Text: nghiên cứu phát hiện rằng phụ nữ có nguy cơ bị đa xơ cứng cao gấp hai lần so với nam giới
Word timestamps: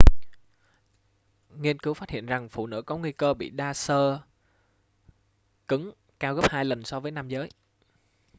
nghiên 1.59 1.79
cứu 1.79 1.93
phát 1.93 2.09
hiện 2.09 2.25
rằng 2.25 2.49
phụ 2.49 2.67
nữ 2.67 2.81
có 2.81 2.97
nguy 2.97 3.11
cơ 3.11 3.33
bị 3.33 3.49
đa 3.49 3.73
xơ 3.73 4.19
cứng 5.67 5.91
cao 6.19 6.35
gấp 6.35 6.49
hai 6.49 6.65
lần 6.65 6.83
so 6.83 6.99
với 6.99 7.11
nam 7.11 7.27
giới 7.27 7.49